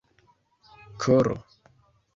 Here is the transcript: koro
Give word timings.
koro 1.01 1.35